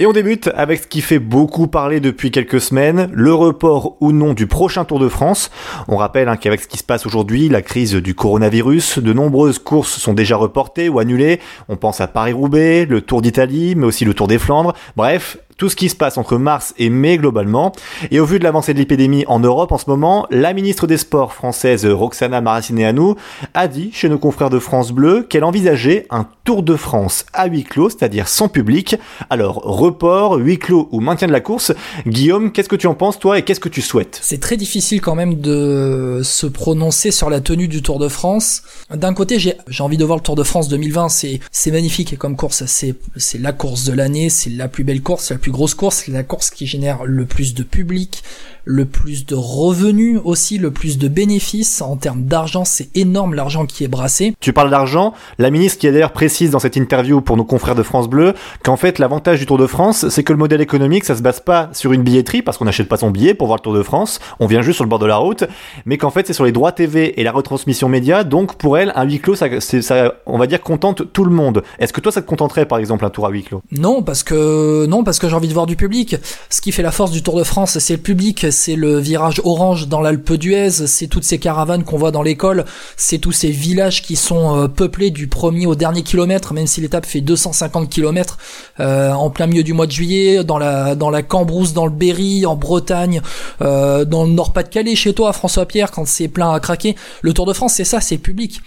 Et 0.00 0.06
on 0.06 0.12
débute 0.12 0.50
avec 0.56 0.82
ce 0.82 0.86
qui 0.88 1.00
fait 1.00 1.20
beaucoup 1.20 1.68
parler 1.68 2.00
depuis 2.00 2.32
quelques 2.32 2.60
semaines, 2.60 3.08
le 3.12 3.32
report 3.32 3.96
ou 4.00 4.10
non 4.10 4.32
du 4.32 4.48
prochain 4.48 4.84
Tour 4.84 4.98
de 4.98 5.08
France. 5.08 5.52
On 5.86 5.96
rappelle 5.96 6.28
hein, 6.28 6.36
qu'avec 6.36 6.62
ce 6.62 6.66
qui 6.66 6.78
se 6.78 6.82
passe 6.82 7.06
aujourd'hui, 7.06 7.48
la 7.48 7.62
crise 7.62 7.94
du 7.94 8.12
coronavirus, 8.12 8.98
de 8.98 9.12
nombreuses 9.12 9.60
courses 9.60 9.96
sont 9.96 10.12
déjà 10.12 10.36
reportées 10.36 10.88
ou 10.88 10.98
annulées. 10.98 11.38
On 11.68 11.76
pense 11.76 12.00
à 12.00 12.08
Paris-Roubaix, 12.08 12.86
le 12.86 13.02
Tour 13.02 13.22
d'Italie, 13.22 13.76
mais 13.76 13.86
aussi 13.86 14.04
le 14.04 14.14
Tour 14.14 14.26
des 14.26 14.40
Flandres. 14.40 14.74
Bref, 14.96 15.38
tout 15.56 15.68
ce 15.68 15.76
qui 15.76 15.88
se 15.88 15.96
passe 15.96 16.18
entre 16.18 16.36
mars 16.36 16.74
et 16.78 16.90
mai 16.90 17.18
globalement. 17.18 17.72
Et 18.10 18.20
au 18.20 18.24
vu 18.24 18.38
de 18.38 18.44
l'avancée 18.44 18.74
de 18.74 18.78
l'épidémie 18.78 19.24
en 19.26 19.40
Europe 19.40 19.72
en 19.72 19.78
ce 19.78 19.88
moment, 19.88 20.26
la 20.30 20.52
ministre 20.52 20.86
des 20.86 20.96
Sports 20.96 21.32
française 21.32 21.86
Roxana 21.86 22.40
Maracineanu 22.40 23.14
a 23.54 23.68
dit 23.68 23.90
chez 23.92 24.08
nos 24.08 24.18
confrères 24.18 24.50
de 24.50 24.58
France 24.58 24.92
Bleu 24.92 25.26
qu'elle 25.28 25.44
envisageait 25.44 26.06
un 26.10 26.26
Tour 26.44 26.62
de 26.62 26.76
France 26.76 27.24
à 27.32 27.46
huis 27.46 27.64
clos, 27.64 27.88
c'est-à-dire 27.88 28.28
sans 28.28 28.48
public. 28.48 28.96
Alors 29.30 29.62
report, 29.64 30.36
huis 30.36 30.58
clos 30.58 30.88
ou 30.92 31.00
maintien 31.00 31.26
de 31.26 31.32
la 31.32 31.40
course. 31.40 31.72
Guillaume, 32.06 32.52
qu'est-ce 32.52 32.68
que 32.68 32.76
tu 32.76 32.86
en 32.86 32.94
penses 32.94 33.18
toi 33.18 33.38
et 33.38 33.42
qu'est-ce 33.42 33.60
que 33.60 33.70
tu 33.70 33.80
souhaites? 33.80 34.18
C'est 34.22 34.40
très 34.40 34.58
difficile 34.58 35.00
quand 35.00 35.14
même 35.14 35.40
de 35.40 36.20
se 36.22 36.46
prononcer 36.46 37.10
sur 37.10 37.30
la 37.30 37.40
tenue 37.40 37.68
du 37.68 37.80
Tour 37.80 37.98
de 37.98 38.08
France. 38.08 38.62
D'un 38.90 39.14
côté, 39.14 39.38
j'ai 39.38 39.56
envie 39.80 39.96
de 39.96 40.04
voir 40.04 40.18
le 40.18 40.22
Tour 40.22 40.36
de 40.36 40.42
France 40.42 40.68
2020, 40.68 41.08
c'est 41.08 41.70
magnifique 41.70 42.18
comme 42.18 42.36
course, 42.36 42.64
c'est 42.66 42.96
la 43.38 43.52
course 43.52 43.84
de 43.84 43.92
l'année, 43.92 44.28
c'est 44.28 44.50
la 44.50 44.68
plus 44.68 44.84
belle 44.84 45.02
course, 45.02 45.32
plus 45.44 45.52
grosse 45.52 45.74
course, 45.74 46.06
la 46.06 46.22
course 46.22 46.48
qui 46.48 46.66
génère 46.66 47.04
le 47.04 47.26
plus 47.26 47.52
de 47.52 47.62
public, 47.62 48.24
le 48.64 48.84
plus 48.84 49.26
de 49.26 49.34
revenus 49.34 50.20
aussi, 50.24 50.58
le 50.58 50.70
plus 50.70 50.98
de 50.98 51.08
bénéfices 51.08 51.82
en 51.82 51.96
termes 51.96 52.24
d'argent. 52.24 52.64
C'est 52.64 52.88
énorme 52.96 53.34
l'argent 53.34 53.66
qui 53.66 53.84
est 53.84 53.88
brassé. 53.88 54.34
Tu 54.40 54.52
parles 54.52 54.70
d'argent. 54.70 55.12
La 55.38 55.50
ministre 55.50 55.78
qui 55.78 55.86
est 55.86 55.92
d'ailleurs 55.92 56.12
précise 56.12 56.50
dans 56.50 56.58
cette 56.58 56.76
interview 56.76 57.20
pour 57.20 57.36
nos 57.36 57.44
confrères 57.44 57.74
de 57.74 57.82
France 57.82 58.08
Bleu 58.08 58.34
qu'en 58.62 58.76
fait 58.76 58.98
l'avantage 58.98 59.38
du 59.38 59.46
Tour 59.46 59.58
de 59.58 59.66
France, 59.66 60.08
c'est 60.08 60.22
que 60.22 60.32
le 60.32 60.38
modèle 60.38 60.60
économique, 60.60 61.04
ça 61.04 61.16
se 61.16 61.22
base 61.22 61.40
pas 61.40 61.70
sur 61.72 61.92
une 61.92 62.02
billetterie 62.02 62.42
parce 62.42 62.58
qu'on 62.58 62.64
n'achète 62.64 62.88
pas 62.88 62.96
son 62.96 63.10
billet 63.10 63.34
pour 63.34 63.46
voir 63.46 63.58
le 63.58 63.62
Tour 63.62 63.74
de 63.74 63.82
France. 63.82 64.20
On 64.40 64.46
vient 64.46 64.62
juste 64.62 64.76
sur 64.76 64.84
le 64.84 64.90
bord 64.90 64.98
de 64.98 65.06
la 65.06 65.16
route, 65.16 65.44
mais 65.86 65.98
qu'en 65.98 66.10
fait 66.10 66.26
c'est 66.26 66.32
sur 66.32 66.44
les 66.44 66.52
droits 66.52 66.72
TV 66.72 67.20
et 67.20 67.24
la 67.24 67.32
retransmission 67.32 67.88
média. 67.88 68.24
Donc 68.24 68.56
pour 68.56 68.78
elle, 68.78 68.92
un 68.94 69.04
huis 69.04 69.20
clos, 69.20 69.34
ça, 69.34 69.46
ça 69.60 70.14
on 70.26 70.38
va 70.38 70.46
dire 70.46 70.60
contente 70.60 71.12
tout 71.12 71.24
le 71.24 71.30
monde. 71.30 71.62
Est-ce 71.78 71.92
que 71.92 72.00
toi 72.00 72.12
ça 72.12 72.22
te 72.22 72.26
contenterait 72.26 72.66
par 72.66 72.78
exemple 72.78 73.04
un 73.04 73.10
tour 73.10 73.26
à 73.26 73.30
huis 73.30 73.42
clos? 73.42 73.62
Non, 73.72 74.02
parce 74.02 74.22
que 74.22 74.86
non, 74.86 75.04
parce 75.04 75.18
que 75.18 75.28
j'ai 75.28 75.34
envie 75.34 75.48
de 75.48 75.54
voir 75.54 75.66
du 75.66 75.76
public. 75.76 76.16
Ce 76.50 76.60
qui 76.60 76.72
fait 76.72 76.82
la 76.82 76.92
force 76.92 77.10
du 77.10 77.22
Tour 77.22 77.38
de 77.38 77.44
France, 77.44 77.78
c'est 77.78 77.94
le 77.94 78.00
public, 78.00 78.46
c'est 78.54 78.76
le 78.76 78.98
virage 78.98 79.40
orange 79.44 79.88
dans 79.88 80.00
l'Alpe 80.00 80.32
d'Huez, 80.32 80.70
c'est 80.70 81.08
toutes 81.08 81.24
ces 81.24 81.38
caravanes 81.38 81.84
qu'on 81.84 81.98
voit 81.98 82.10
dans 82.10 82.22
l'école, 82.22 82.64
c'est 82.96 83.18
tous 83.18 83.32
ces 83.32 83.50
villages 83.50 84.02
qui 84.02 84.16
sont 84.16 84.56
euh, 84.56 84.68
peuplés 84.68 85.10
du 85.10 85.26
premier 85.26 85.66
au 85.66 85.74
dernier 85.74 86.02
kilomètre, 86.02 86.54
même 86.54 86.66
si 86.66 86.80
l'étape 86.80 87.04
fait 87.04 87.20
250 87.20 87.90
km 87.90 88.38
euh, 88.80 89.12
en 89.12 89.30
plein 89.30 89.46
milieu 89.46 89.62
du 89.62 89.72
mois 89.72 89.86
de 89.86 89.92
juillet, 89.92 90.44
dans 90.44 90.58
la 90.58 90.94
dans 90.94 91.10
la 91.10 91.22
Cambrousse, 91.22 91.72
dans 91.72 91.86
le 91.86 91.92
Berry, 91.92 92.46
en 92.46 92.56
Bretagne, 92.56 93.20
euh, 93.60 94.04
dans 94.04 94.24
le 94.24 94.30
Nord-Pas-de-Calais, 94.30 94.94
chez 94.94 95.12
toi, 95.12 95.32
François 95.32 95.66
Pierre, 95.66 95.90
quand 95.90 96.06
c'est 96.06 96.28
plein 96.28 96.52
à 96.52 96.60
craquer. 96.60 96.96
Le 97.22 97.32
Tour 97.32 97.46
de 97.46 97.52
France, 97.52 97.74
c'est 97.74 97.84
ça, 97.84 98.00
c'est 98.00 98.18
public. 98.18 98.60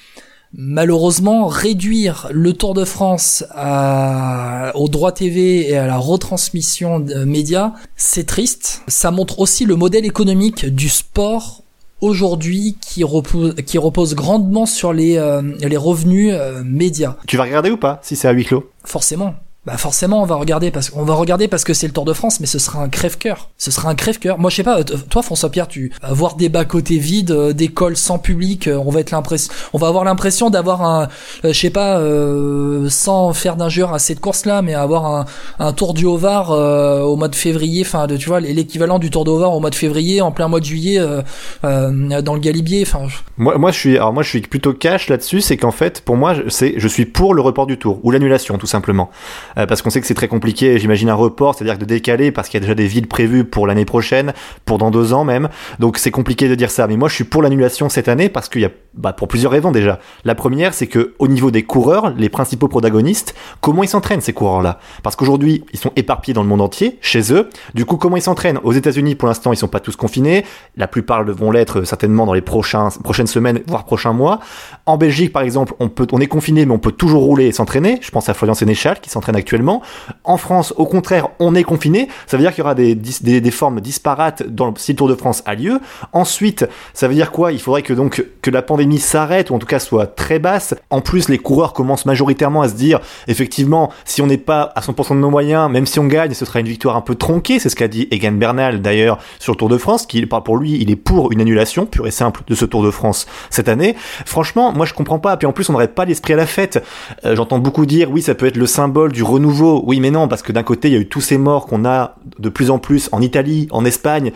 Malheureusement, 0.54 1.48
réduire 1.48 2.30
le 2.32 2.54
Tour 2.54 2.74
de 2.74 2.86
France 2.86 3.44
à, 3.52 4.72
au 4.76 4.88
droit 4.88 5.12
TV 5.12 5.70
et 5.70 5.78
à 5.78 5.88
la 5.88 5.98
retransmission 5.98 7.00
de 7.00 7.24
médias, 7.26 7.74
c'est 7.96 8.26
triste. 8.26 8.82
Ça 8.88 9.12
montre 9.12 9.40
aussi 9.40 9.66
le 9.66 9.76
modèle 9.76 10.06
économique 10.06 10.66
du 10.66 10.90
sport 10.90 11.64
aujourd'hui 12.02 12.78
qui 12.82 13.04
repose, 13.04 13.56
qui 13.66 13.78
repose 13.78 14.16
grandement 14.16 14.66
sur 14.66 14.94
les, 14.94 15.18
euh, 15.18 15.42
les 15.60 15.78
revenus 15.78 16.32
euh, 16.34 16.64
médias. 16.64 17.16
Tu 17.28 17.38
vas 17.38 17.44
regarder 17.44 17.72
ou 17.72 17.78
pas 17.78 18.00
si 18.04 18.16
c'est 18.16 18.28
à 18.28 18.32
huis 18.32 18.46
clos? 18.46 18.70
Forcément 18.84 19.36
bah 19.68 19.76
forcément 19.76 20.22
on 20.22 20.26
va 20.26 20.36
regarder 20.36 20.72
parce 20.72 20.90
qu'on 20.90 21.04
va 21.04 21.14
regarder 21.14 21.50
parce 21.50 21.66
que 21.66 21.74
c'est 21.74 21.88
le 21.88 21.92
Tour 21.92 22.06
de 22.06 22.14
France 22.14 22.40
mais 22.40 22.46
ce 22.46 22.58
sera 22.58 22.82
un 22.82 22.88
crève-cœur. 22.88 23.50
Ce 23.58 23.70
sera 23.70 23.90
un 23.90 23.96
crève-cœur. 23.96 24.40
Moi 24.40 24.50
je 24.50 24.56
sais 24.56 24.64
pas 24.64 24.82
toi 24.86 25.22
François 25.22 25.50
Pierre 25.50 25.68
tu 25.68 25.92
vas 26.02 26.14
voir 26.14 26.36
des 26.36 26.48
bas 26.48 26.64
côtés 26.64 26.98
vides 26.98 27.32
euh, 27.32 27.52
des 27.52 27.68
cols 27.68 27.98
sans 27.98 28.18
public 28.18 28.70
euh, 28.70 28.82
on 28.86 28.92
va 28.92 29.02
être 29.02 29.12
l'impression 29.12 29.52
on 29.74 29.78
va 29.78 29.88
avoir 29.88 30.06
l'impression 30.06 30.50
d'avoir 30.50 30.84
un 30.84 31.10
euh, 31.44 31.52
je 31.52 31.60
sais 31.60 31.70
pas 31.70 32.02
sans 32.90 33.34
faire 33.34 33.58
d'injure 33.58 33.94
à 33.94 34.00
cette 34.00 34.22
course 34.22 34.46
là 34.46 34.62
mais 34.62 34.74
avoir 34.74 35.06
un, 35.06 35.26
un 35.60 35.74
Tour 35.74 35.94
du 35.94 36.06
Haut-Var 36.06 36.52
au 37.06 37.18
mois 37.18 37.28
de 37.28 37.36
février 37.36 37.84
enfin 37.86 38.08
tu 38.08 38.30
vois 38.30 38.40
l'équivalent 38.40 39.00
du 39.00 39.10
Tour 39.10 39.26
du 39.26 39.32
Haut-Var 39.32 39.54
au 39.54 39.60
mois 39.60 39.70
de 39.70 39.76
février 39.76 40.22
en 40.22 40.32
plein 40.32 40.48
mois 40.48 40.62
de 40.62 40.66
juillet 40.66 40.98
dans 41.62 42.34
le 42.34 42.40
Galibier 42.40 42.84
enfin 42.88 43.08
moi 43.36 43.58
moi 43.58 43.72
je 43.72 43.78
suis 43.78 43.98
alors 43.98 44.14
moi 44.14 44.24
je 44.24 44.30
suis 44.30 44.42
plutôt 44.42 44.72
cash 44.72 45.10
là-dessus 45.10 45.42
c'est 45.42 45.58
qu'en 45.58 45.72
fait 45.72 46.00
pour 46.00 46.16
moi 46.16 46.36
c'est 46.48 46.76
je 46.78 46.88
suis 46.88 47.06
pour 47.06 47.34
le 47.34 47.42
report 47.42 47.68
du 47.68 47.78
Tour 47.78 48.00
ou 48.04 48.12
l'annulation 48.12 48.58
tout 48.58 48.68
simplement 48.68 49.10
parce 49.66 49.82
qu'on 49.82 49.90
sait 49.90 50.02
que 50.02 50.08
c'est 50.08 50.14
très 50.14 50.28
compliqué. 50.28 50.78
J'imagine 50.80 51.10
un 51.10 51.16
report, 51.16 51.56
c'est-à-dire 51.56 51.78
de 51.78 51.86
décaler 51.86 52.32
parce 52.32 52.50
qu'il 52.50 52.60
y 52.60 52.62
a 52.62 52.66
déjà 52.66 52.76
des 52.76 52.88
villes 52.88 53.08
prévues 53.08 53.44
pour 53.44 53.66
l'année 53.68 53.86
prochaine, 53.86 54.34
pour 54.66 54.78
dans 54.78 54.92
deux 54.92 55.14
ans 55.14 55.24
même. 55.24 55.50
Donc 55.80 55.98
c'est 55.98 56.12
compliqué 56.12 56.48
de 56.48 56.56
dire 56.56 56.72
ça. 56.72 56.88
Mais 56.88 56.98
moi, 56.98 57.10
je 57.10 57.16
suis 57.16 57.24
pour 57.24 57.42
l'annulation 57.42 57.90
cette 57.90 58.08
année 58.08 58.30
parce 58.30 58.50
qu'il 58.50 58.62
y 58.62 58.66
a, 58.66 58.72
bah, 58.98 59.14
pour 59.14 59.28
plusieurs 59.28 59.52
raisons 59.52 59.72
déjà. 59.72 60.00
La 60.26 60.36
première, 60.36 60.74
c'est 60.74 60.88
que 60.88 61.14
au 61.20 61.28
niveau 61.28 61.52
des 61.52 61.64
coureurs, 61.64 62.14
les 62.18 62.30
principaux 62.30 62.68
protagonistes, 62.68 63.36
comment 63.62 63.84
ils 63.84 63.90
s'entraînent 63.90 64.22
ces 64.22 64.34
coureurs-là? 64.34 64.80
Parce 65.04 65.16
qu'aujourd'hui, 65.16 65.64
ils 65.74 65.80
sont 65.80 65.92
éparpillés 65.96 66.34
dans 66.34 66.42
le 66.42 66.50
monde 66.50 66.62
entier, 66.62 66.98
chez 67.02 67.32
eux. 67.32 67.50
Du 67.74 67.86
coup, 67.86 67.98
comment 67.98 68.18
ils 68.18 68.22
s'entraînent? 68.22 68.60
Aux 68.64 68.74
États-Unis, 68.74 69.16
pour 69.16 69.28
l'instant, 69.28 69.54
ils 69.54 69.58
sont 69.58 69.68
pas 69.68 69.80
tous 69.80 69.96
confinés. 69.96 70.46
La 70.76 70.88
plupart 70.88 71.24
vont 71.24 71.52
l'être 71.52 71.84
certainement 71.84 72.26
dans 72.26 72.34
les 72.34 72.42
prochaines 72.42 73.28
semaines, 73.28 73.62
voire 73.68 73.86
prochains 73.86 74.14
mois. 74.14 74.40
En 74.86 74.98
Belgique, 74.98 75.32
par 75.32 75.44
exemple, 75.44 75.74
on 75.80 76.20
est 76.20 76.28
confiné, 76.28 76.66
mais 76.66 76.74
on 76.74 76.80
peut 76.80 76.92
toujours 76.92 77.24
rouler 77.24 77.46
et 77.46 77.52
s'entraîner. 77.52 78.00
Je 78.02 78.12
pense 78.12 78.30
à 78.30 78.34
Florian 78.34 78.56
Sénéchal 78.56 79.00
qui 79.00 79.10
s'entraîne 79.10 79.36
actuellement. 79.36 79.82
En 80.24 80.38
France, 80.38 80.74
au 80.78 80.86
contraire, 80.86 81.30
on 81.40 81.56
est 81.56 81.64
confiné. 81.64 82.08
Ça 82.26 82.38
veut 82.38 82.44
dire 82.44 82.52
qu'il 82.52 82.60
y 82.60 82.64
aura 82.64 82.76
des, 82.76 83.52
formes 83.52 83.82
disparates 83.82 84.44
si 84.78 84.92
le 84.94 84.98
Tour 84.98 85.08
de 85.08 85.16
France 85.16 85.44
a 85.46 85.56
lieu. 85.56 85.80
Ensuite, 86.14 86.68
ça 86.94 87.08
veut 87.08 87.14
dire 87.14 87.32
quoi? 87.32 87.52
Il 87.52 87.60
faudrait 87.60 87.84
que 87.84 88.50
la 88.50 88.62
pandémie 88.62 88.87
s'arrête 88.98 89.50
ou 89.50 89.56
en 89.56 89.60
tout 89.60 89.68
cas 89.68 89.80
soit 89.80 90.08
très 90.08 90.40
basse. 90.40 90.76
En 90.90 91.02
plus, 91.02 91.28
les 91.28 91.38
coureurs 91.38 91.74
commencent 91.74 92.06
majoritairement 92.06 92.62
à 92.62 92.70
se 92.70 92.76
dire, 92.76 93.00
effectivement, 93.28 93.92
si 94.06 94.22
on 94.22 94.28
n'est 94.28 94.38
pas 94.38 94.72
à 94.76 94.82
100% 94.82 95.16
de 95.16 95.20
nos 95.20 95.30
moyens, 95.30 95.70
même 95.70 95.86
si 95.86 96.00
on 96.00 96.06
gagne, 96.06 96.34
ce 96.34 96.46
sera 96.46 96.60
une 96.60 96.68
victoire 96.68 96.96
un 96.96 97.02
peu 97.02 97.16
tronquée. 97.16 97.60
C'est 97.60 97.70
ce 97.70 97.76
qu'a 97.76 97.88
dit 97.90 98.08
Egan 98.12 98.32
Bernal 98.34 98.82
d'ailleurs 98.82 99.18
sur 99.40 99.54
le 99.54 99.58
Tour 99.58 99.70
de 99.70 99.78
France, 99.78 100.06
qui 100.06 100.26
pour 100.26 100.58
lui, 100.58 100.78
il 100.82 100.92
est 100.92 100.96
pour 100.96 101.32
une 101.32 101.42
annulation 101.42 101.86
pure 101.86 102.08
et 102.08 102.12
simple 102.12 102.42
de 102.48 102.56
ce 102.56 102.66
Tour 102.66 102.84
de 102.84 102.92
France 102.92 103.28
cette 103.50 103.70
année. 103.70 103.96
Franchement, 104.26 104.72
moi 104.72 104.86
je 104.86 104.94
comprends 104.94 105.20
pas. 105.20 105.38
Puis 105.38 105.48
en 105.48 105.54
plus, 105.54 105.70
on 105.70 105.74
n'aurait 105.74 105.88
pas 105.88 106.06
l'esprit 106.06 106.34
à 106.34 106.36
la 106.36 106.46
fête. 106.46 106.84
Euh, 107.26 107.36
j'entends 107.36 107.60
beaucoup 107.60 107.86
dire, 107.86 108.12
oui, 108.12 108.22
ça 108.22 108.36
peut 108.36 108.46
être 108.46 108.58
le 108.58 108.66
symbole 108.66 109.12
du 109.12 109.24
renouveau 109.24 109.48
oui, 109.86 110.00
mais 110.00 110.12
non, 110.12 110.28
parce 110.28 110.42
que 110.42 110.52
d'un 110.52 110.64
côté, 110.64 110.90
il 110.90 110.94
y 110.94 110.98
a 110.98 111.00
eu 111.00 111.08
tous 111.08 111.22
ces 111.22 111.38
morts 111.38 111.66
qu'on 111.66 111.86
a 111.86 112.16
de 112.40 112.50
plus 112.50 112.70
en 112.70 112.80
plus 112.80 113.10
en 113.12 113.22
Italie, 113.22 113.68
en 113.72 113.86
Espagne, 113.86 114.32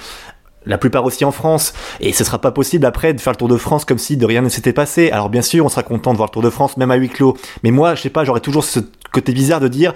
la 0.66 0.78
plupart 0.78 1.06
aussi 1.06 1.26
en 1.26 1.32
France, 1.32 1.74
et 2.00 2.14
ce 2.14 2.24
sera 2.24 2.40
pas 2.40 2.52
possible 2.52 2.86
après 2.86 3.14
de 3.14 3.20
faire 3.20 3.34
le 3.34 3.38
Tour 3.38 3.48
de 3.48 3.58
France 3.58 3.86
comme 3.86 3.98
si 3.98 4.18
de 4.18 4.26
rien 4.26 4.42
ne 4.42 4.50
s'était 4.50 4.74
passé. 4.74 5.10
Alors 5.12 5.30
bien 5.30 5.42
sûr, 5.42 5.66
on 5.66 5.70
sera 5.70 5.84
content 5.84 6.12
de 6.12 6.18
voir 6.18 6.30
le 6.30 6.34
Tour 6.34 6.44
de 6.44 6.50
France, 6.50 6.78
même 6.78 6.92
à 6.92 6.96
huis 6.96 7.10
clos. 7.10 7.38
Mais 7.64 7.72
moi, 7.72 7.96
je 7.96 8.02
sais 8.02 8.10
pas, 8.10 8.24
j'aurais 8.24 8.42
toujours 8.42 8.64
ce 8.64 8.80
côté 9.12 9.34
bizarre 9.34 9.60
de 9.60 9.68
dire, 9.68 9.94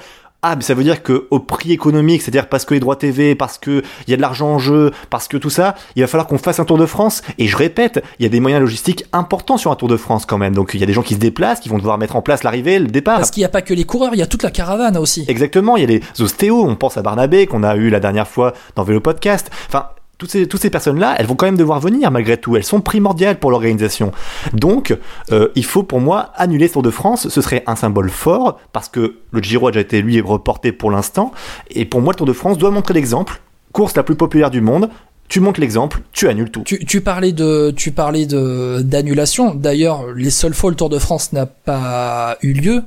ah, 0.48 0.56
mais 0.56 0.62
ça 0.62 0.76
veut 0.76 0.84
dire 0.84 1.02
que 1.02 1.26
au 1.32 1.40
prix 1.40 1.72
économique, 1.72 2.22
c'est-à-dire 2.22 2.50
parce 2.50 2.66
que 2.66 2.76
les 2.76 2.80
droits 2.80 2.96
TV, 2.96 3.34
parce 3.34 3.58
que 3.58 3.82
il 4.06 4.12
y 4.12 4.14
a 4.14 4.18
de 4.18 4.22
l'argent 4.22 4.50
en 4.50 4.60
jeu, 4.60 4.92
parce 5.10 5.28
que 5.28 5.38
tout 5.38 5.50
ça, 5.50 5.74
il 5.96 6.04
va 6.04 6.08
falloir 6.08 6.28
qu'on 6.28 6.38
fasse 6.38 6.60
un 6.60 6.66
Tour 6.66 6.78
de 6.78 6.86
France. 6.86 7.24
Et 7.40 7.48
je 7.48 7.58
répète, 7.58 8.04
il 8.20 8.24
y 8.24 8.26
a 8.28 8.30
des 8.30 8.40
moyens 8.40 8.62
logistiques 8.62 9.06
importants 9.12 9.58
sur 9.58 9.72
un 9.72 9.76
Tour 9.76 9.88
de 9.88 9.98
France 9.98 10.28
quand 10.28 10.38
même. 10.38 10.54
Donc 10.54 10.76
il 10.76 10.80
y 10.80 10.84
a 10.84 10.86
des 10.86 10.94
gens 10.94 11.02
qui 11.02 11.16
se 11.16 11.20
déplacent, 11.20 11.62
qui 11.62 11.70
vont 11.70 11.80
devoir 11.80 11.98
mettre 11.98 12.16
en 12.16 12.22
place 12.22 12.44
l'arrivée, 12.44 12.78
le 12.78 12.86
départ. 12.86 13.18
Parce 13.18 13.32
qu'il 13.32 13.42
n'y 13.42 13.46
a 13.46 13.50
pas 13.50 13.64
que 13.64 13.74
les 13.74 13.86
coureurs, 13.86 14.14
il 14.14 14.20
y 14.20 14.22
a 14.22 14.28
toute 14.28 14.44
la 14.44 14.52
caravane 14.52 14.98
aussi. 14.98 15.26
Exactement, 15.28 15.78
il 15.78 15.82
y 15.82 15.84
a 15.84 15.88
les 15.88 16.02
ostéos, 16.20 16.64
on 16.64 16.76
pense 16.76 16.96
à 16.98 17.02
Barnabé 17.02 17.48
qu'on 17.48 17.64
a 17.64 17.76
eu 17.76 17.90
la 17.90 18.00
dernière 18.00 18.28
fois 18.28 18.54
dans 18.76 18.84
Vélo 18.84 19.00
Podcast. 19.00 19.50
Enfin, 19.68 19.88
toutes 20.18 20.32
ces, 20.32 20.70
personnes-là, 20.70 21.16
elles 21.18 21.26
vont 21.26 21.36
quand 21.36 21.46
même 21.46 21.58
devoir 21.58 21.80
venir 21.80 22.10
malgré 22.12 22.38
tout. 22.38 22.56
Elles 22.56 22.64
sont 22.64 22.82
primordiales 22.82 23.38
pour 23.38 23.52
l'organisation. 23.52 24.12
Donc, 24.54 24.98
euh, 25.32 25.50
il 25.56 25.66
faut 25.66 25.84
pour 25.84 26.00
moi 26.00 26.32
annuler 26.36 26.68
ce 26.68 26.74
Tour 26.74 26.84
de 26.84 26.90
France. 26.90 27.28
Ce 27.28 27.42
serait 27.42 27.64
un 27.68 27.76
symbole 27.76 28.10
fort 28.10 28.60
parce 28.72 28.88
que 28.88 29.18
le 29.32 29.44
Giro 29.44 29.68
a 29.68 29.72
déjà 29.72 29.82
été 29.82 30.02
lui 30.02 30.22
reporté 30.22 30.72
pour 30.72 30.92
l'instant. 30.92 31.32
Et 31.70 31.86
pour 31.86 32.02
moi, 32.02 32.14
le 32.14 32.18
Tour 32.18 32.28
de 32.28 32.34
France 32.34 32.58
doit 32.58 32.72
montrer 32.72 32.94
l'exemple. 32.94 33.42
Course 33.74 33.96
la 33.96 34.04
plus 34.04 34.16
populaire 34.16 34.52
du 34.52 34.62
monde. 34.62 34.90
Tu 35.28 35.40
montres 35.40 35.60
l'exemple, 35.60 36.02
tu 36.12 36.30
annules 36.30 36.52
tout. 36.52 36.62
Tu, 36.66 36.86
tu 36.86 37.02
parlais 37.02 37.32
de, 37.32 37.74
tu 37.76 37.92
parlais 37.92 38.28
de 38.28 38.82
d'annulation. 38.84 39.56
D'ailleurs, 39.56 40.12
les 40.14 40.30
seules 40.30 40.54
fois 40.54 40.68
où 40.68 40.72
le 40.72 40.76
Tour 40.76 40.90
de 40.90 41.00
France 41.00 41.34
n'a 41.34 41.48
pas 41.48 42.38
eu 42.44 42.54
lieu, 42.54 42.84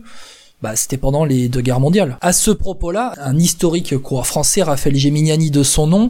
bah, 0.61 0.75
c'était 0.75 0.97
pendant 0.97 1.25
les 1.25 1.49
deux 1.49 1.61
guerres 1.61 1.79
mondiales. 1.79 2.17
À 2.21 2.33
ce 2.33 2.51
propos-là, 2.51 3.13
un 3.19 3.37
historique 3.37 3.97
coureur 3.99 4.27
français, 4.27 4.63
Raphaël 4.63 4.97
Geminiani 4.97 5.53
de 5.53 5.63
son 5.63 5.87
nom, 5.87 6.09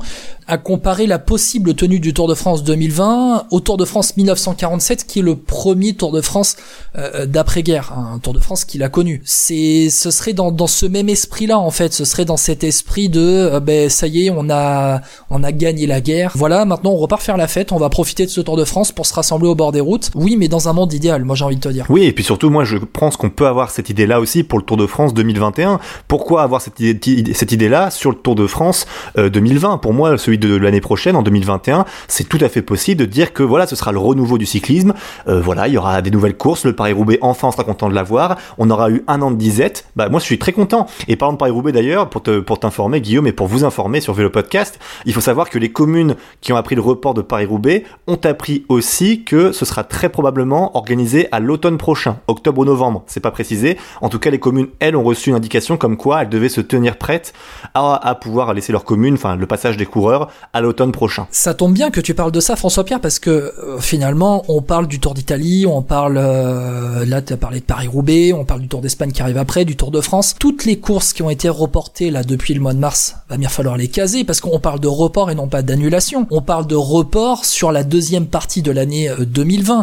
à 0.49 0.57
comparer 0.57 1.07
la 1.07 1.19
possible 1.19 1.75
tenue 1.75 2.01
du 2.01 2.15
Tour 2.15 2.27
de 2.27 2.35
France 2.35 2.65
2020 2.65 3.49
au 3.51 3.61
Tour 3.61 3.77
de 3.77 3.85
France 3.85 4.17
1947, 4.17 5.07
qui 5.07 5.19
est 5.19 5.23
le 5.23 5.37
premier 5.37 5.93
Tour 5.93 6.11
de 6.11 6.23
France 6.23 6.57
euh, 6.97 7.27
d'après-guerre, 7.27 7.93
un 7.93 8.19
Tour 8.19 8.33
de 8.33 8.41
France 8.41 8.65
qu'il 8.65 8.83
a 8.83 8.89
connu. 8.89 9.21
C'est, 9.27 9.91
ce 9.91 10.11
serait 10.11 10.33
dans, 10.33 10.51
dans 10.51 10.67
ce 10.67 10.87
même 10.87 11.11
esprit-là 11.11 11.59
en 11.59 11.71
fait, 11.71 11.93
ce 11.93 12.07
serait 12.07 12.25
dans 12.25 12.39
cet 12.39 12.65
esprit 12.65 13.11
de, 13.11 13.21
euh, 13.21 13.61
ben 13.61 13.91
ça 13.91 14.07
y 14.07 14.27
est, 14.27 14.31
on 14.31 14.49
a, 14.49 15.03
on 15.29 15.45
a 15.45 15.53
gagné 15.53 15.87
la 15.87 16.01
guerre. 16.01 16.33
Voilà, 16.35 16.65
maintenant 16.65 16.93
on 16.93 16.97
repart 16.97 17.23
faire 17.23 17.37
la 17.37 17.47
fête, 17.47 17.71
on 17.71 17.79
va 17.79 17.91
profiter 17.91 18.25
de 18.25 18.31
ce 18.31 18.41
Tour 18.41 18.57
de 18.57 18.65
France 18.65 18.91
pour 18.91 19.05
se 19.05 19.13
rassembler 19.13 19.49
au 19.49 19.55
bord 19.55 19.73
des 19.73 19.81
routes. 19.81 20.11
Oui, 20.15 20.37
mais 20.39 20.49
dans 20.49 20.71
un 20.71 20.73
monde 20.73 20.95
idéal, 20.95 21.25
moi 21.25 21.37
j'ai 21.37 21.45
envie 21.45 21.57
de 21.57 21.61
te 21.61 21.69
dire. 21.69 21.85
Oui, 21.91 22.05
et 22.05 22.13
puis 22.13 22.25
surtout, 22.25 22.49
moi 22.49 22.65
je 22.65 22.79
pense 22.79 23.19
qu'on 23.19 23.31
peut 23.31 23.47
avoir 23.47 23.71
cette 23.71 23.91
idée-là 23.91 24.19
aussi 24.19 24.45
pour 24.45 24.59
le 24.59 24.65
Tour 24.65 24.79
de 24.79 24.87
France 24.87 25.13
2021. 25.13 25.79
Pourquoi 26.09 26.43
avoir 26.43 26.63
cette 26.63 26.81
idée, 26.81 27.35
cette 27.35 27.53
idée-là 27.53 27.91
sur 27.91 28.11
le 28.11 28.17
Tour 28.17 28.35
de 28.35 28.47
France 28.47 28.87
2020 29.15 29.75
euh, 29.75 29.77
Pour 29.77 29.93
moi, 29.93 30.17
celui 30.17 30.38
de 30.39 30.57
l'année 30.57 30.81
prochaine, 30.81 31.17
en 31.17 31.23
2021, 31.23 31.85
c'est 32.07 32.29
tout 32.29 32.39
à 32.41 32.49
fait 32.49 32.63
possible 32.63 33.01
de 33.01 33.05
dire 33.05 33.33
que 33.33 33.43
voilà, 33.43 33.67
ce 33.67 33.77
sera 33.77 33.93
le 33.93 33.99
renouveau 33.99 34.39
du 34.39 34.47
cyclisme. 34.47 34.95
Euh, 35.29 35.41
voilà, 35.41 35.69
il 35.69 35.75
y 35.75 35.79
aura 35.79 36.03
des 36.03 36.11
nouvelles 36.11 36.37
courses. 36.37 36.65
Le 36.65 36.75
Paris-Roubaix, 36.75 37.19
enfin, 37.21 37.49
on 37.49 37.53
sera 37.53 37.65
content 37.65 37.89
de 37.89 37.95
l'avoir. 37.95 38.37
On 38.59 38.71
aura 38.71 38.91
eu 38.91 39.05
un 39.07 39.23
an 39.23 39.31
de 39.31 39.37
disette. 39.37 39.87
Bah, 39.97 40.09
moi, 40.09 40.21
je 40.21 40.25
suis 40.25 40.39
très 40.39 40.53
content. 40.53 40.87
Et 41.07 41.17
parlant 41.17 41.33
de 41.33 41.39
Paris-Roubaix 41.39 41.73
d'ailleurs, 41.73 42.09
pour 42.11 42.23
te, 42.23 42.41
pour 42.41 42.59
t'informer, 42.61 43.01
Guillaume, 43.01 43.27
et 43.27 43.33
pour 43.33 43.47
vous 43.47 43.65
informer 43.65 44.01
sur 44.01 44.15
Vélo 44.15 44.31
Podcast, 44.31 44.79
il 45.05 45.13
faut 45.13 45.21
savoir 45.21 45.51
que 45.51 45.59
les 45.59 45.71
communes 45.71 46.17
qui 46.41 46.53
ont 46.53 46.57
appris 46.57 46.75
le 46.75 46.81
report 46.81 47.15
de 47.15 47.23
Paris-Roubaix 47.23 47.85
ont 48.07 48.19
appris 48.25 48.65
aussi 48.69 49.25
que 49.25 49.53
ce 49.53 49.65
sera 49.65 49.85
très 49.85 50.09
probablement 50.09 50.77
organisé 50.77 51.29
à 51.33 51.41
l'automne 51.41 51.79
prochain, 51.79 52.19
octobre 52.27 52.61
ou 52.61 52.65
novembre. 52.65 53.03
C'est 53.07 53.21
pas 53.21 53.31
précisé. 53.31 53.79
En 54.01 54.09
tout 54.09 54.19
cas, 54.19 54.31
les 54.31 54.39
communes, 54.39 54.69
elles, 54.81 54.97
ont 54.97 55.03
reçu 55.03 55.31
une 55.31 55.37
indication 55.37 55.77
comme 55.77 55.97
quoi 55.97 56.23
elles 56.23 56.29
devaient 56.29 56.49
se 56.49 56.61
tenir 56.61 56.97
prêtes 56.97 57.33
à, 57.75 57.95
à 58.09 58.15
pouvoir 58.15 58.55
laisser 58.55 58.73
leur 58.73 58.85
commune, 58.85 59.15
enfin, 59.15 59.37
le 59.37 59.47
passage 59.47 59.77
des 59.77 59.87
coureurs 59.87 60.28
à 60.53 60.61
l'automne 60.61 60.93
prochain. 60.93 61.27
Ça 61.31 61.55
tombe 61.55 61.73
bien 61.73 61.91
que 61.91 62.01
tu 62.01 62.15
parles 62.15 62.33
de 62.33 62.41
ça, 62.41 62.57
François 62.57 62.85
Pierre, 62.85 63.01
parce 63.01 63.19
que 63.19 63.31
euh, 63.31 63.79
finalement, 63.79 64.45
on 64.49 64.63
parle 64.63 64.87
du 64.87 65.01
Tour 65.01 65.15
d'Italie, 65.15 65.67
on 65.67 65.83
parle 65.83 66.17
euh, 66.19 67.05
là, 67.05 67.23
tu 67.23 67.33
as 67.33 67.37
parlé 67.37 67.61
de 67.61 67.65
Paris-Roubaix, 67.65 68.33
on 68.33 68.45
parle 68.45 68.61
du 68.61 68.69
Tour 68.69 68.81
d'Espagne 68.81 69.13
qui 69.13 69.23
arrive 69.23 69.39
après, 69.39 69.65
du 69.65 69.77
Tour 69.77 69.91
de 69.91 70.01
France. 70.01 70.35
Toutes 70.39 70.65
les 70.65 70.79
courses 70.79 71.13
qui 71.13 71.23
ont 71.23 71.31
été 71.31 71.49
reportées 71.49 72.11
là 72.11 72.23
depuis 72.23 72.55
le 72.55 72.61
mois 72.61 72.75
de 72.75 72.79
mars, 72.79 73.17
va 73.29 73.37
bien 73.37 73.49
falloir 73.49 73.77
les 73.77 73.89
caser 73.89 74.25
parce 74.25 74.41
qu'on 74.41 74.61
parle 74.61 74.81
de 74.81 74.89
report 74.89 75.31
et 75.31 75.35
non 75.35 75.49
pas 75.49 75.63
d'annulation. 75.63 76.27
On 76.31 76.41
parle 76.41 76.67
de 76.67 76.77
report 76.77 77.45
sur 77.45 77.73
la 77.73 77.85
deuxième 77.85 78.27
partie 78.27 78.63
de 78.63 78.71
l'année 78.71 79.11
2020. 79.19 79.81
Euh, 79.81 79.83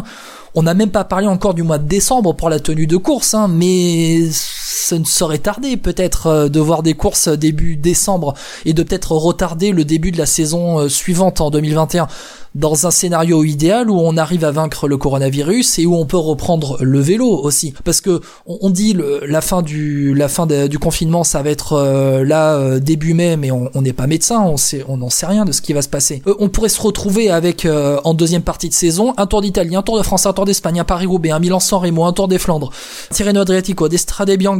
on 0.54 0.62
n'a 0.62 0.72
même 0.72 0.90
pas 0.90 1.04
parlé 1.04 1.26
encore 1.26 1.52
du 1.52 1.62
mois 1.62 1.78
de 1.78 1.86
décembre 1.86 2.34
pour 2.34 2.48
la 2.48 2.60
tenue 2.60 2.86
de 2.86 2.96
course, 2.96 3.34
hein, 3.34 3.46
mais 3.46 4.30
ça 4.76 4.98
ne 4.98 5.04
serait 5.04 5.38
tardé 5.38 5.76
peut-être 5.76 6.26
euh, 6.26 6.48
de 6.48 6.60
voir 6.60 6.82
des 6.82 6.94
courses 6.94 7.28
début 7.28 7.76
décembre 7.76 8.34
et 8.64 8.74
de 8.74 8.82
peut-être 8.82 9.12
retarder 9.12 9.72
le 9.72 9.84
début 9.84 10.12
de 10.12 10.18
la 10.18 10.26
saison 10.26 10.80
euh, 10.80 10.88
suivante 10.88 11.40
en 11.40 11.50
2021 11.50 12.08
dans 12.56 12.86
un 12.86 12.90
scénario 12.90 13.44
idéal 13.44 13.90
où 13.90 13.98
on 13.98 14.16
arrive 14.16 14.44
à 14.44 14.50
vaincre 14.50 14.88
le 14.88 14.96
coronavirus 14.96 15.78
et 15.78 15.86
où 15.86 15.94
on 15.94 16.06
peut 16.06 16.16
reprendre 16.16 16.78
le 16.80 17.00
vélo 17.00 17.28
aussi 17.28 17.72
parce 17.84 18.00
que 18.00 18.20
on, 18.46 18.70
dit 18.70 18.96
la 19.26 19.40
fin 19.40 19.62
du 19.62 20.14
la 20.14 20.28
fin 20.28 20.46
du 20.46 20.78
confinement 20.78 21.22
ça 21.22 21.42
va 21.42 21.50
être 21.50 21.74
euh, 21.74 22.24
là 22.24 22.80
début 22.80 23.14
mai 23.14 23.36
mais 23.36 23.50
on 23.50 23.70
n'est 23.80 23.92
pas 23.92 24.06
médecin 24.06 24.40
on 24.40 24.56
sait 24.56 24.84
on 24.88 24.96
n'en 24.96 25.10
sait 25.10 25.26
rien 25.26 25.44
de 25.44 25.52
ce 25.52 25.62
qui 25.62 25.72
va 25.72 25.82
se 25.82 25.88
passer 25.88 26.22
on 26.38 26.48
pourrait 26.48 26.68
se 26.68 26.80
retrouver 26.80 27.30
avec 27.30 27.66
en 28.04 28.14
deuxième 28.14 28.42
partie 28.42 28.68
de 28.68 28.74
saison 28.74 29.14
un 29.16 29.26
tour 29.26 29.42
d'Italie 29.42 29.76
un 29.76 29.82
tour 29.82 29.98
de 29.98 30.02
France 30.02 30.26
un 30.26 30.32
tour 30.32 30.44
d'Espagne 30.44 30.80
un 30.80 30.84
Paris-Roubaix 30.84 31.30
un 31.30 31.38
Milan-San 31.38 31.80
Remo 31.80 32.04
un 32.04 32.12
tour 32.12 32.28
des 32.28 32.38
Flandres 32.38 32.72
Tirreno 33.10 33.40
Adriatico 33.40 33.88
d'Estrade 33.88 34.30
Bianche 34.32 34.56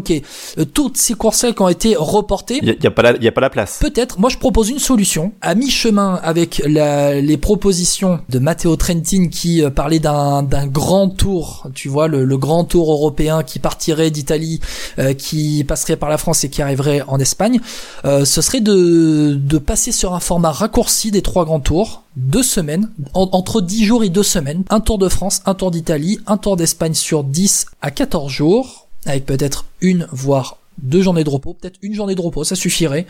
euh, 0.58 0.64
toutes 0.64 0.96
ces 0.96 1.14
courses-là 1.14 1.52
qui 1.52 1.62
ont 1.62 1.68
été 1.68 1.94
reportées. 1.96 2.58
Il 2.62 2.76
n'y 2.80 2.86
a, 2.86 2.90
pas 2.90 3.02
la, 3.02 3.16
y 3.16 3.28
a 3.28 3.32
pas 3.32 3.40
la 3.40 3.50
place. 3.50 3.78
Peut-être. 3.80 4.18
Moi, 4.18 4.30
je 4.30 4.38
propose 4.38 4.70
une 4.70 4.78
solution. 4.78 5.32
À 5.40 5.54
mi-chemin 5.54 6.20
avec 6.22 6.62
les 6.64 7.36
propositions 7.36 7.85
de 8.28 8.38
Matteo 8.38 8.76
Trentin 8.76 9.28
qui 9.28 9.62
euh, 9.62 9.70
parlait 9.70 9.98
d'un 9.98 10.42
grand 10.66 11.08
tour, 11.08 11.68
tu 11.74 11.88
vois, 11.88 12.08
le, 12.08 12.36
grand 12.36 12.64
tour 12.64 12.90
européen 12.90 13.42
qui 13.42 13.58
partirait 13.58 14.10
d'Italie, 14.10 14.60
euh, 14.98 15.14
qui 15.14 15.64
passerait 15.64 15.96
par 15.96 16.08
la 16.08 16.18
France 16.18 16.44
et 16.44 16.50
qui 16.50 16.62
arriverait 16.62 17.02
en 17.06 17.18
Espagne. 17.18 17.60
ce 18.04 18.40
serait 18.40 18.60
de, 18.60 19.58
passer 19.58 19.92
sur 19.92 20.14
un 20.14 20.20
format 20.20 20.52
raccourci 20.52 21.10
des 21.10 21.22
trois 21.22 21.44
grands 21.44 21.60
tours 21.60 22.02
deux 22.16 22.42
semaines, 22.42 22.90
entre 23.12 23.60
10 23.60 23.84
jours 23.84 24.04
et 24.04 24.08
deux 24.08 24.22
semaines, 24.22 24.64
un 24.70 24.80
tour 24.80 24.98
de 24.98 25.08
France, 25.08 25.42
un 25.44 25.54
tour 25.54 25.70
d'Italie, 25.70 26.18
un 26.26 26.38
tour 26.38 26.56
d'Espagne 26.56 26.94
sur 26.94 27.24
10 27.24 27.66
à 27.82 27.90
14 27.90 28.32
jours, 28.32 28.86
avec 29.04 29.26
peut-être 29.26 29.66
une, 29.80 30.08
voire 30.12 30.58
deux 30.78 31.02
journées 31.02 31.24
de 31.24 31.30
repos, 31.30 31.54
peut-être 31.54 31.78
une 31.82 31.94
journée 31.94 32.14
de 32.14 32.20
repos, 32.20 32.44
ça 32.44 32.56
suffirait. 32.56 33.06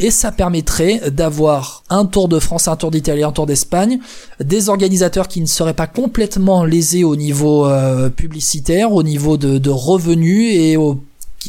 Et 0.00 0.10
ça 0.10 0.32
permettrait 0.32 1.10
d'avoir 1.10 1.84
un 1.90 2.06
Tour 2.06 2.28
de 2.28 2.38
France, 2.38 2.66
un 2.66 2.76
Tour 2.76 2.90
d'Italie, 2.90 3.22
un 3.22 3.32
Tour 3.32 3.46
d'Espagne, 3.46 3.98
des 4.40 4.68
organisateurs 4.68 5.28
qui 5.28 5.40
ne 5.40 5.46
seraient 5.46 5.74
pas 5.74 5.86
complètement 5.86 6.64
lésés 6.64 7.04
au 7.04 7.14
niveau 7.14 7.66
euh, 7.66 8.08
publicitaire, 8.08 8.92
au 8.92 9.02
niveau 9.02 9.36
de, 9.36 9.58
de 9.58 9.70
revenus 9.70 10.54
et 10.54 10.76
au 10.76 11.00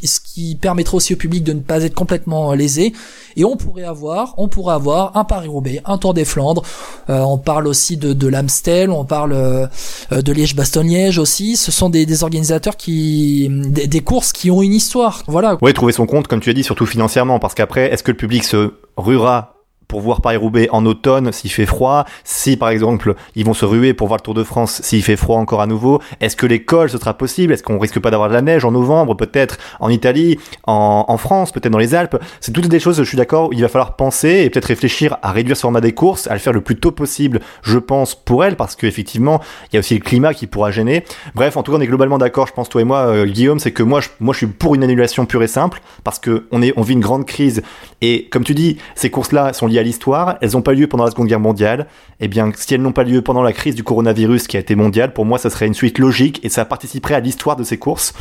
ce 0.04 0.20
qui 0.20 0.56
permettrait 0.56 0.96
aussi 0.96 1.14
au 1.14 1.18
public 1.18 1.44
de 1.44 1.54
ne 1.54 1.60
pas 1.60 1.84
être 1.84 1.94
complètement 1.94 2.54
lésé. 2.54 2.94
Et 3.36 3.46
on 3.46 3.56
pourrait 3.58 3.84
avoir, 3.84 4.36
on 4.38 4.48
pourrait 4.48 4.76
avoir 4.76 5.18
un 5.18 5.24
Paris-Roubaix, 5.24 5.82
un 5.86 5.98
Tour 5.98 6.14
des 6.14 6.26
Flandres. 6.26 6.64
Euh, 7.10 7.20
on 7.22 7.38
parle 7.38 7.68
aussi 7.68 7.98
de, 7.98 8.14
de 8.14 8.28
l'Amstel, 8.28 8.92
on 8.92 9.06
parle 9.06 9.34
euh, 9.34 9.68
de 10.12 10.32
Liège-Bastogne-Liège 10.32 11.18
aussi. 11.18 11.58
Ce 11.58 11.72
sont 11.72 11.90
des, 11.90 12.06
des 12.06 12.24
organisateurs 12.24 12.78
qui, 12.78 13.50
des, 13.50 13.88
des, 13.88 14.02
courses 14.02 14.32
qui 14.32 14.52
ont 14.52 14.62
une 14.62 14.74
histoire. 14.74 15.24
Voilà. 15.28 15.58
Oui, 15.62 15.74
trouver 15.74 15.94
son 15.94 16.06
compte, 16.06 16.28
comme 16.28 16.42
tu 16.42 16.50
as 16.50 16.54
dit, 16.54 16.64
surtout 16.64 16.86
financièrement, 16.86 17.40
parce 17.40 17.54
qu'après, 17.54 17.92
est-ce 17.92 18.04
que 18.04 18.12
le 18.12 18.18
public 18.18 18.44
se 18.44 18.74
ruera 18.98 19.53
pour 19.94 20.02
voir 20.02 20.22
Paris-Roubaix 20.22 20.70
en 20.72 20.88
automne 20.88 21.32
s'il 21.32 21.52
fait 21.52 21.68
froid, 21.68 22.06
si 22.24 22.58
par 22.58 22.70
exemple 22.70 23.14
ils 23.36 23.46
vont 23.46 23.54
se 23.54 23.64
ruer 23.64 23.94
pour 23.94 24.08
voir 24.08 24.18
le 24.18 24.24
Tour 24.24 24.34
de 24.34 24.44
France 24.44 24.82
s'il 24.82 25.04
fait 25.04 25.16
froid 25.16 25.38
encore 25.38 25.62
à 25.62 25.68
nouveau, 25.68 26.02
est-ce 26.20 26.36
que 26.36 26.48
l'école 26.48 26.90
ce 26.90 26.98
sera 26.98 27.14
possible, 27.14 27.54
est-ce 27.54 27.62
qu'on 27.62 27.78
risque 27.78 28.00
pas 28.00 28.10
d'avoir 28.10 28.28
de 28.28 28.34
la 28.34 28.42
neige 28.42 28.66
en 28.66 28.72
novembre, 28.72 29.14
peut-être 29.16 29.60
en 29.80 29.90
Italie, 29.90 30.40
en, 30.66 31.06
en 31.08 31.18
France, 31.18 31.52
peut-être 31.52 31.72
dans 31.72 31.78
les 31.78 31.94
Alpes, 31.94 32.18
c'est 32.42 32.52
toutes 32.52 32.70
des 32.70 32.80
choses, 32.80 32.98
je 32.98 33.04
suis 33.04 33.18
d'accord, 33.18 33.50
il 33.52 33.62
va 33.62 33.68
falloir 33.68 33.96
penser 33.96 34.42
et 34.44 34.50
peut-être 34.50 34.66
réfléchir 34.66 35.18
à 35.22 35.32
réduire 35.32 35.56
ce 35.56 35.62
format 35.62 35.80
des 35.80 35.92
courses, 35.92 36.26
à 36.26 36.34
le 36.34 36.40
faire 36.40 36.54
le 36.54 36.62
plus 36.62 36.78
tôt 36.78 36.90
possible, 36.90 37.40
je 37.62 37.78
pense, 37.78 38.16
pour 38.16 38.44
elle, 38.44 38.56
parce 38.56 38.76
qu'effectivement, 38.76 39.42
il 39.72 39.76
y 39.76 39.78
a 39.78 39.80
aussi 39.82 39.94
le 39.94 40.00
climat 40.00 40.34
qui 40.34 40.48
pourra 40.48 40.72
gêner. 40.72 41.04
Bref, 41.36 41.56
en 41.56 41.62
tout 41.62 41.72
cas, 41.72 41.78
on 41.78 41.82
est 41.82 41.86
globalement 41.86 42.18
d'accord, 42.18 42.48
je 42.48 42.54
pense, 42.54 42.68
toi 42.68 42.82
et 42.82 42.84
moi, 42.84 43.02
euh, 43.02 43.28
Guillaume, 43.28 43.60
c'est 43.60 43.72
que 43.72 43.84
moi 43.84 44.02
je, 44.02 44.10
moi 44.20 44.34
je 44.34 44.40
suis 44.40 44.48
pour 44.48 44.74
une 44.74 44.84
annulation 44.84 45.28
pure 45.28 45.44
et 45.44 45.48
simple, 45.48 45.84
parce 46.04 46.18
que 46.18 46.48
on, 46.52 46.64
est, 46.64 46.74
on 46.78 46.82
vit 46.82 46.94
une 46.94 47.00
grande 47.00 47.28
crise, 47.28 47.62
et 48.02 48.28
comme 48.32 48.44
tu 48.44 48.56
dis, 48.56 48.78
ces 48.96 49.12
courses-là 49.12 49.54
sont 49.54 49.68
liées 49.68 49.80
à 49.80 49.83
l'histoire, 49.84 50.38
elles 50.42 50.52
n'ont 50.52 50.62
pas 50.62 50.74
lieu 50.74 50.88
pendant 50.88 51.06
la 51.06 51.12
Seconde 51.12 51.28
Guerre 51.28 51.40
mondiale. 51.40 51.88
Eh 52.20 52.28
bien, 52.28 52.52
si 52.56 52.74
elles 52.74 52.82
n'ont 52.82 52.92
pas 52.92 53.04
lieu 53.04 53.22
pendant 53.22 53.42
la 53.42 53.54
crise 53.54 53.76
du 53.76 53.84
coronavirus 53.84 54.48
qui 54.48 54.58
a 54.58 54.60
été 54.60 54.76
mondiale, 54.76 55.14
pour 55.14 55.26
moi, 55.26 55.38
ça 55.38 55.50
serait 55.50 55.68
une 55.68 55.74
suite 55.74 56.00
logique 56.00 56.40
et 56.44 56.50
ça 56.50 56.66
participerait 56.66 57.16
à 57.16 57.20
l'histoire 57.20 57.56
de 57.56 57.64
ces 57.64 57.78
courses. 57.78 58.14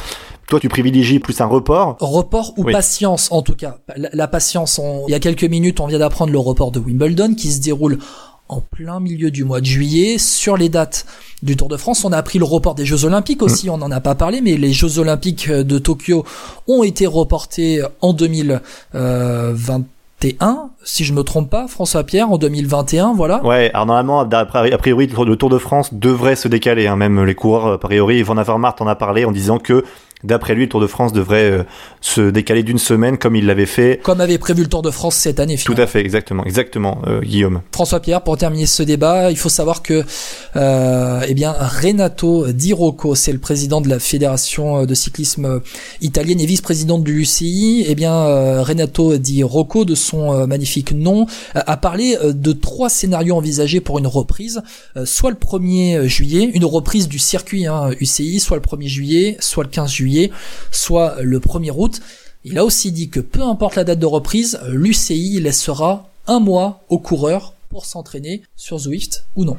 Toi, 0.49 0.61
tu 0.61 0.69
privilégies 0.69 1.19
plus 1.19 1.41
un 1.41 1.47
report? 1.47 1.97
Report 2.00 2.53
ou 2.56 2.64
patience, 2.64 3.31
en 3.32 3.43
tout 3.43 3.55
cas. 3.55 3.79
La, 3.97 4.29
patience, 4.29 4.81
il 5.09 5.12
y 5.12 5.14
a 5.14 5.20
quelques 5.20 5.44
minutes, 5.44 5.81
on 5.81 5.87
vient 5.87 5.99
d'apprendre 5.99 6.32
le 6.32 6.38
report 6.38 6.73
de 6.73 6.79
Wimbledon 6.79 7.35
qui 7.35 7.53
se 7.53 7.61
déroule 7.61 7.99
en 8.49 8.61
plein 8.61 9.00
milieu 9.00 9.31
du 9.31 9.44
mois 9.44 9.61
de 9.61 9.67
juillet. 9.67 10.19
Sur 10.19 10.56
les 10.56 10.69
dates 10.69 11.06
du 11.43 11.56
Tour 11.56 11.69
de 11.69 11.76
France, 11.76 12.05
on 12.05 12.12
a 12.12 12.19
appris 12.19 12.38
le 12.38 12.44
report 12.44 12.75
des 12.75 12.85
Jeux 12.85 13.05
Olympiques 13.05 13.43
aussi, 13.43 13.69
mm. 13.69 13.70
on 13.70 13.79
n'en 13.79 13.91
a 13.91 14.00
pas 14.00 14.14
parlé, 14.14 14.41
mais 14.41 14.56
les 14.56 14.73
Jeux 14.73 14.99
Olympiques 14.99 15.50
de 15.50 15.79
Tokyo 15.79 16.25
ont 16.69 16.82
été 16.82 17.06
reportés 17.06 17.82
en 18.00 18.12
2020 18.12 19.85
si 20.85 21.05
je 21.05 21.12
me 21.12 21.23
trompe 21.23 21.51
pas, 21.51 21.69
François 21.69 22.05
Pierre, 22.05 22.31
en 22.31 22.39
2021, 22.39 23.15
voilà. 23.15 23.45
Ouais, 23.45 23.71
alors 23.75 23.87
normalement, 23.87 24.21
a 24.21 24.45
priori, 24.79 25.07
le 25.07 25.37
Tour 25.37 25.51
de 25.51 25.59
France 25.59 25.95
devrait 25.95 26.37
se 26.37 26.49
décaler, 26.49 26.87
hein, 26.87 26.97
même 26.97 27.25
les 27.25 27.35
coureurs, 27.35 27.73
a 27.73 27.79
priori, 27.79 28.23
Van 28.23 28.37
Avermaet 28.37 28.75
en 28.81 28.87
a 28.87 28.95
parlé 28.95 29.25
en 29.25 29.33
disant 29.33 29.59
que 29.59 29.85
D'après 30.25 30.55
lui, 30.55 30.62
le 30.62 30.69
Tour 30.69 30.81
de 30.81 30.87
France 30.87 31.12
devrait 31.12 31.51
euh, 31.51 31.62
se 32.01 32.21
décaler 32.21 32.62
d'une 32.62 32.79
semaine 32.79 33.19
comme 33.19 33.35
il 33.35 33.47
l'avait 33.47 33.67
fait. 33.67 33.99
Comme 34.03 34.21
avait 34.21 34.39
prévu 34.39 34.62
le 34.62 34.69
Tour 34.69 34.83
de 34.83 34.91
France 34.91 35.17
cette 35.17 35.41
année. 35.41 35.57
Finalement. 35.57 35.77
Tout 35.77 35.83
à 35.83 35.87
fait, 35.87 36.01
exactement, 36.01 36.45
exactement, 36.45 37.03
euh, 37.07 37.21
Guillaume. 37.21 37.62
François 37.73 37.99
Pierre, 37.99 38.23
pour 38.23 38.37
terminer 38.37 38.67
ce 38.67 38.85
débat, 38.85 39.33
il 39.33 39.37
faut 39.37 39.49
savoir 39.49 39.83
que, 39.83 40.05
euh, 40.55 41.21
eh 41.27 41.35
bien, 41.35 41.53
Renato 41.53 42.53
Di 42.53 42.73
Rocco, 42.73 43.17
c'est 43.17 43.33
le 43.33 43.39
président 43.39 43.81
de 43.81 43.89
la 43.89 43.99
fédération 43.99 44.87
de 44.87 44.95
cyclisme 44.95 45.61
italienne 46.01 46.41
et 46.41 46.47
vice-président 46.47 46.99
du 46.99 47.23
UCI. 47.23 47.85
Eh 47.89 47.95
bien, 47.97 48.62
Renato 48.62 49.17
Di 49.17 49.43
Rocco, 49.43 49.85
de 49.85 49.97
son 49.97 50.47
magnifique 50.47 50.72
nom, 50.95 51.26
a 51.55 51.76
parlé 51.76 52.17
de 52.23 52.52
trois 52.52 52.88
scénarios 52.88 53.37
envisagés 53.37 53.81
pour 53.81 53.99
une 53.99 54.07
reprise. 54.07 54.62
soit 55.05 55.31
le 55.31 55.37
1er 55.37 56.07
juillet, 56.07 56.50
une 56.55 56.64
reprise 56.64 57.09
du 57.09 57.19
circuit 57.19 57.67
hein, 57.67 57.91
UCI, 58.00 58.41
soit 58.41 58.57
le 58.57 58.62
1er 58.62 58.88
juillet, 58.88 59.37
soit 59.41 59.64
le 59.64 59.71
15 59.71 59.91
juillet 59.91 60.31
soit 60.71 61.17
le 61.23 61.38
1er 61.38 61.73
août. 61.76 62.00
Il 62.45 62.59
a 62.59 62.64
aussi 62.64 62.93
dit 62.93 63.09
que 63.09 63.21
peu 63.21 63.43
importe 63.43 63.76
la 63.76 63.85
date 63.85 63.99
de 63.99 64.07
reprise, 64.07 64.59
l'UCI 64.69 65.41
laissera 65.41 66.09
un 66.26 66.41
mois 66.41 66.85
aux 66.88 66.99
coureurs 66.99 67.55
pour 67.69 67.87
s'entraîner 67.87 68.43
sur 68.57 68.79
Zwift 68.79 69.25
ou 69.37 69.45
non. 69.45 69.50